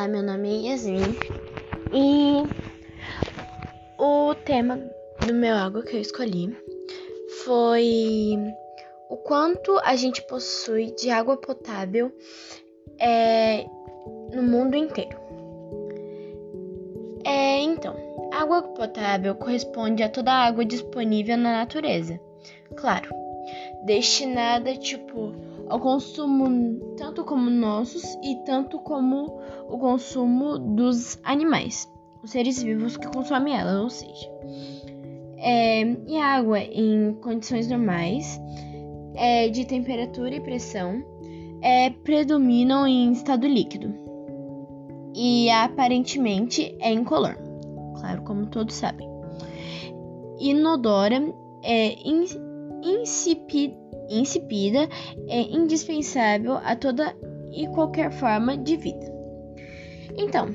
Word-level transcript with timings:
Olá, 0.00 0.08
meu 0.08 0.22
nome 0.22 0.48
é 0.48 0.70
Yasmin 0.70 1.14
e 1.92 2.50
o 3.98 4.34
tema 4.34 4.80
do 5.20 5.34
meu 5.34 5.54
água 5.54 5.82
que 5.82 5.94
eu 5.94 6.00
escolhi 6.00 6.56
foi 7.44 8.38
o 9.10 9.16
quanto 9.18 9.78
a 9.84 9.94
gente 9.96 10.22
possui 10.22 10.92
de 10.92 11.10
água 11.10 11.36
potável 11.36 12.10
é, 12.98 13.66
no 14.32 14.42
mundo 14.42 14.74
inteiro. 14.74 15.18
É, 17.22 17.60
então, 17.60 17.94
água 18.32 18.62
potável 18.62 19.34
corresponde 19.34 20.02
a 20.02 20.08
toda 20.08 20.32
a 20.32 20.46
água 20.46 20.64
disponível 20.64 21.36
na 21.36 21.58
natureza. 21.58 22.18
Claro, 22.74 23.10
destinada 23.84 24.74
tipo 24.76 25.49
ao 25.70 25.78
consumo 25.78 26.94
tanto 26.96 27.24
como 27.24 27.48
nossos 27.48 28.02
e 28.24 28.36
tanto 28.44 28.78
como 28.80 29.40
o 29.68 29.78
consumo 29.78 30.58
dos 30.58 31.18
animais, 31.22 31.90
os 32.22 32.32
seres 32.32 32.60
vivos 32.60 32.96
que 32.96 33.06
consomem 33.06 33.56
ela, 33.56 33.80
ou 33.80 33.88
seja, 33.88 34.28
é, 35.38 35.82
e 36.08 36.16
a 36.18 36.26
água 36.26 36.58
em 36.58 37.14
condições 37.22 37.68
normais 37.68 38.38
é, 39.14 39.48
de 39.48 39.64
temperatura 39.64 40.34
e 40.34 40.40
pressão 40.40 41.02
é, 41.62 41.90
predominam 41.90 42.86
em 42.86 43.12
estado 43.12 43.46
líquido 43.46 43.94
e 45.14 45.48
aparentemente 45.50 46.76
é 46.80 46.92
incolor, 46.92 47.36
claro, 47.94 48.22
como 48.22 48.46
todos 48.46 48.74
sabem. 48.74 49.08
Inodora 50.40 51.22
é 51.62 52.08
insípida 52.08 52.49
insípida 52.82 54.88
é 55.28 55.42
indispensável 55.42 56.56
a 56.56 56.74
toda 56.76 57.14
e 57.52 57.66
qualquer 57.68 58.10
forma 58.10 58.56
de 58.56 58.76
vida. 58.76 59.06
Então, 60.16 60.48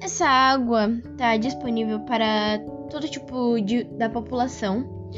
essa 0.00 0.26
água 0.26 0.88
está 1.10 1.36
disponível 1.36 2.00
para 2.00 2.58
todo 2.90 3.08
tipo 3.08 3.60
de, 3.60 3.84
da 3.84 4.08
população, 4.08 5.10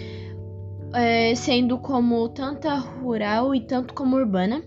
é, 0.94 1.34
sendo 1.34 1.78
como 1.78 2.28
tanta 2.30 2.74
rural 2.74 3.54
e 3.54 3.60
tanto 3.60 3.94
como 3.94 4.16
urbana. 4.16 4.62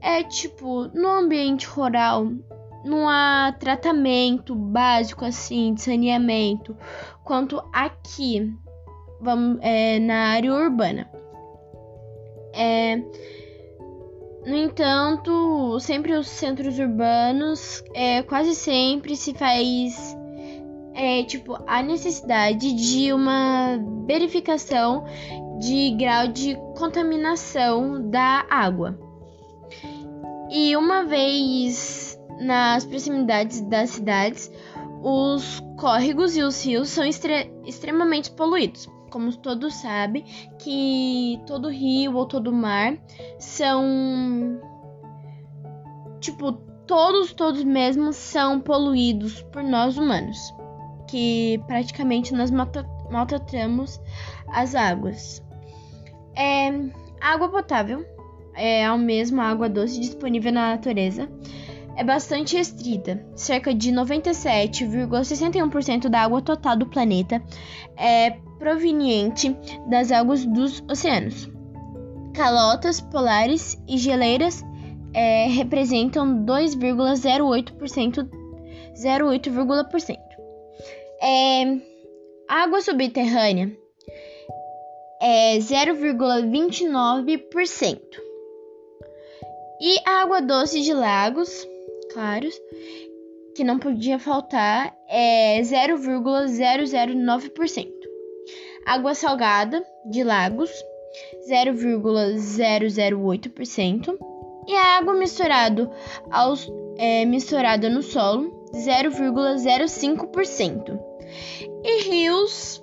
É 0.00 0.22
tipo, 0.24 0.88
no 0.94 1.08
ambiente 1.08 1.66
rural 1.66 2.26
não 2.84 3.08
há 3.08 3.54
tratamento 3.58 4.54
básico 4.54 5.24
assim 5.24 5.74
de 5.74 5.82
saneamento 5.82 6.76
quanto 7.24 7.62
aqui 7.72 8.52
vamos, 9.22 9.58
é, 9.62 9.98
na 10.00 10.32
área 10.32 10.52
urbana. 10.52 11.08
É, 12.52 12.96
no 14.44 14.56
entanto, 14.56 15.78
sempre 15.80 16.12
os 16.14 16.26
centros 16.26 16.78
urbanos, 16.78 17.82
é, 17.94 18.22
quase 18.22 18.54
sempre 18.54 19.16
se 19.16 19.32
faz 19.32 20.16
é, 20.94 21.22
tipo 21.22 21.56
a 21.66 21.82
necessidade 21.82 22.74
de 22.74 23.12
uma 23.12 23.78
verificação 24.04 25.04
de 25.60 25.92
grau 25.92 26.26
de 26.26 26.56
contaminação 26.76 28.10
da 28.10 28.44
água. 28.50 28.98
E 30.50 30.76
uma 30.76 31.04
vez 31.04 32.18
nas 32.40 32.84
proximidades 32.84 33.60
das 33.62 33.90
cidades, 33.90 34.50
os 35.02 35.62
córregos 35.78 36.36
e 36.36 36.42
os 36.42 36.62
rios 36.64 36.88
são 36.90 37.04
extremamente 37.64 38.30
poluídos 38.32 38.88
como 39.12 39.36
todos 39.36 39.74
sabem, 39.74 40.24
que 40.58 41.40
todo 41.46 41.68
rio 41.68 42.16
ou 42.16 42.26
todo 42.26 42.52
mar 42.52 42.96
são 43.38 44.58
tipo 46.18 46.52
todos 46.86 47.32
todos 47.32 47.62
mesmo 47.62 48.12
são 48.12 48.58
poluídos 48.58 49.42
por 49.52 49.62
nós 49.62 49.96
humanos, 49.98 50.38
que 51.08 51.62
praticamente 51.66 52.32
nós 52.34 52.50
maltratamos 52.50 54.00
as 54.48 54.74
águas. 54.74 55.42
É, 56.34 56.70
água 57.20 57.48
potável 57.50 58.04
é 58.54 58.84
ao 58.84 58.98
mesmo 58.98 59.40
água 59.40 59.68
doce 59.68 60.00
disponível 60.00 60.52
na 60.52 60.70
natureza 60.70 61.28
é 61.96 62.04
bastante 62.04 62.56
restrita. 62.56 63.20
Cerca 63.34 63.74
de 63.74 63.90
97,61% 63.92 66.08
da 66.08 66.20
água 66.20 66.40
total 66.40 66.76
do 66.76 66.86
planeta 66.86 67.42
é 67.96 68.30
proveniente 68.58 69.56
das 69.88 70.12
águas 70.12 70.44
dos 70.44 70.84
oceanos. 70.90 71.50
Calotas 72.34 73.00
polares 73.00 73.80
e 73.88 73.96
geleiras 73.98 74.62
é, 75.12 75.48
representam 75.48 76.44
2,08%. 76.44 78.28
0,8%. 78.94 80.18
É, 81.20 81.76
água 82.48 82.80
subterrânea 82.80 83.76
é 85.20 85.58
0,29%. 85.58 88.00
E 89.80 89.98
a 90.06 90.22
água 90.22 90.40
doce 90.40 90.80
de 90.80 90.92
lagos 90.92 91.66
claros, 92.12 92.54
que 93.54 93.62
não 93.64 93.78
podia 93.78 94.18
faltar, 94.18 94.94
é 95.08 95.60
0,009%. 95.60 97.88
Água 98.86 99.14
salgada 99.14 99.84
de 100.10 100.24
lagos, 100.24 100.70
0,008%. 101.48 104.18
E 104.66 104.74
a 104.74 104.98
água 104.98 105.14
misturado 105.14 105.88
aos, 106.30 106.68
é, 106.96 107.24
misturada 107.24 107.88
no 107.88 108.02
solo, 108.02 108.50
0,05%. 108.74 110.98
E 111.84 112.02
rios, 112.02 112.82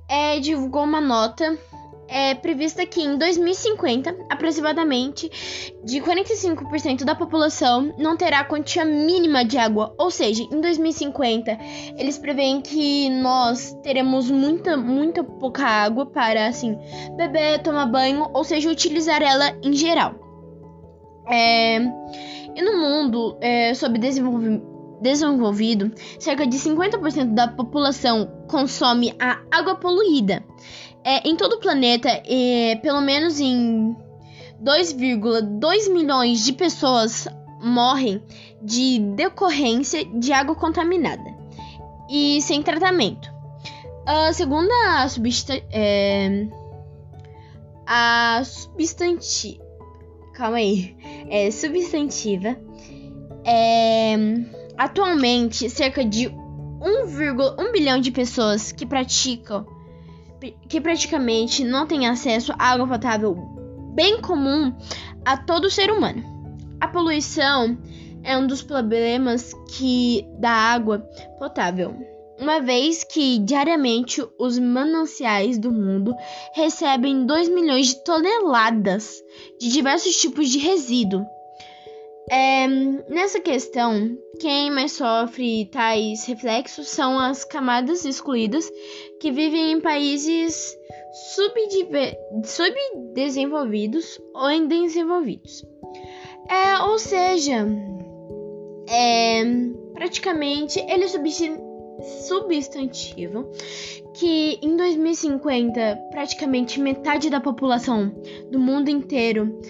é, 0.08 0.38
divulgou 0.41 0.84
uma 0.84 1.00
nota 1.00 1.58
é 2.10 2.34
prevista 2.34 2.84
que 2.84 3.00
em 3.00 3.16
2050, 3.16 4.26
aproximadamente 4.28 5.31
de 5.84 6.00
45% 6.00 7.04
da 7.04 7.15
população 7.15 7.95
não 7.97 8.16
terá 8.16 8.45
quantia 8.45 8.84
mínima 8.84 9.45
de 9.45 9.57
água, 9.57 9.95
ou 9.97 10.10
seja, 10.10 10.42
em 10.42 10.60
2050 10.60 11.57
eles 11.97 12.18
preveem 12.18 12.60
que 12.60 13.09
nós 13.09 13.72
teremos 13.83 14.28
muita, 14.28 14.77
muita 14.77 15.22
pouca 15.22 15.65
água 15.65 16.04
para 16.04 16.48
assim 16.48 16.77
beber, 17.16 17.62
tomar 17.62 17.86
banho, 17.86 18.28
ou 18.34 18.42
seja, 18.42 18.68
utilizar 18.68 19.22
ela 19.22 19.57
em 19.62 19.72
geral. 19.72 20.15
É, 21.28 21.78
e 22.57 22.62
no 22.62 22.77
mundo 22.77 23.39
é, 23.41 23.72
sob 23.74 23.97
desenvolvido, 25.00 25.92
cerca 26.18 26.47
de 26.47 26.58
50% 26.58 27.34
da 27.34 27.48
população 27.48 28.30
consome 28.48 29.14
a 29.18 29.41
água 29.50 29.74
poluída. 29.74 30.44
É, 31.02 31.28
em 31.28 31.34
todo 31.34 31.54
o 31.54 31.60
planeta, 31.60 32.08
é, 32.26 32.76
pelo 32.76 33.00
menos 33.00 33.41
em 33.41 33.97
2,2 34.62 35.91
milhões 35.91 36.44
de 36.44 36.52
pessoas 36.52 37.26
morrem 37.62 38.22
de 38.62 38.98
decorrência 39.14 40.04
de 40.04 40.32
água 40.32 40.54
contaminada 40.54 41.34
e 42.10 42.41
sem 42.42 42.62
tratamento. 42.62 43.32
A 44.06 44.32
segunda 44.32 45.08
substância. 45.08 45.64
É, 45.70 46.47
a 47.86 48.42
substantiva. 48.44 49.64
Calma 50.34 50.56
aí. 50.56 50.97
É 51.28 51.50
substantiva. 51.50 52.56
É, 53.44 54.16
atualmente, 54.80 55.68
cerca 55.68 56.03
de 56.03 56.30
1,1 56.30 57.71
bilhão 57.71 58.00
de 58.00 58.10
pessoas 58.10 58.72
que 58.72 58.86
praticam 58.86 59.66
que 60.71 60.80
praticamente 60.80 61.62
não 61.62 61.86
têm 61.86 62.09
acesso 62.09 62.50
à 62.59 62.71
água 62.71 62.88
potável 62.88 63.36
bem 63.94 64.22
comum 64.22 64.74
a 65.22 65.36
todo 65.36 65.71
ser 65.71 65.91
humano. 65.91 66.24
A 66.80 66.88
poluição 66.88 67.77
é 68.22 68.38
um 68.38 68.47
dos 68.47 68.62
problemas 68.62 69.53
que 69.68 70.27
da 70.38 70.50
água 70.50 71.00
potável, 71.38 71.94
uma 72.41 72.59
vez 72.59 73.04
que 73.04 73.38
diariamente 73.38 74.26
os 74.38 74.59
mananciais 74.59 75.59
do 75.59 75.71
mundo 75.71 76.15
recebem 76.54 77.26
2 77.26 77.50
milhões 77.50 77.88
de 77.88 78.03
toneladas 78.03 79.22
de 79.60 79.68
diversos 79.68 80.16
tipos 80.16 80.48
de 80.48 80.59
resíduo. 80.59 81.26
É, 82.32 82.68
nessa 83.09 83.41
questão, 83.41 84.16
quem 84.38 84.71
mais 84.71 84.92
sofre 84.92 85.65
tais 85.66 86.24
reflexos 86.27 86.88
são 86.88 87.18
as 87.18 87.44
camadas 87.44 88.04
excluídas 88.04 88.71
que 89.18 89.32
vivem 89.32 89.72
em 89.72 89.80
países 89.80 90.78
subdesenvolvidos 92.44 94.21
ou 94.32 94.48
em 94.48 94.68
desenvolvidos. 94.68 95.66
É, 96.48 96.78
ou 96.84 97.00
seja, 97.00 97.66
é, 98.88 99.42
praticamente 99.92 100.78
ele 100.88 101.09
substantivam 102.28 103.50
que 104.15 104.56
em 104.62 104.76
2050 104.76 105.98
praticamente 106.12 106.80
metade 106.80 107.28
da 107.28 107.41
população 107.41 108.15
do 108.53 108.60
mundo 108.60 108.88
inteiro 108.88 109.60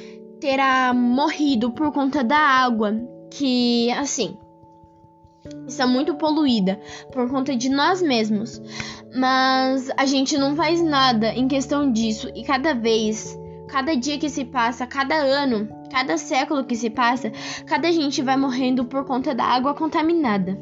terá 0.41 0.93
morrido 0.95 1.71
por 1.71 1.93
conta 1.93 2.25
da 2.25 2.39
água 2.39 2.95
que 3.31 3.91
assim 3.93 4.37
está 5.67 5.87
muito 5.87 6.15
poluída 6.15 6.81
por 7.13 7.29
conta 7.31 7.57
de 7.57 7.69
nós 7.69 8.03
mesmos. 8.03 8.61
Mas 9.15 9.91
a 9.97 10.07
gente 10.07 10.37
não 10.37 10.55
faz 10.55 10.83
nada 10.83 11.33
em 11.35 11.49
questão 11.49 11.91
disso 11.91 12.31
e 12.35 12.43
cada 12.45 12.75
vez, 12.75 13.39
cada 13.69 13.95
dia 13.95 14.19
que 14.19 14.29
se 14.29 14.45
passa, 14.45 14.87
cada 14.87 15.17
ano, 15.17 15.69
cada 15.91 16.17
século 16.17 16.65
que 16.65 16.77
se 16.77 16.91
passa, 16.91 17.33
cada 17.67 17.91
gente 17.93 18.23
vai 18.23 18.37
morrendo 18.37 18.85
por 18.85 19.05
conta 19.05 19.35
da 19.35 19.45
água 19.45 19.75
contaminada. 19.75 20.59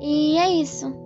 E 0.00 0.36
é 0.38 0.50
isso. 0.50 1.01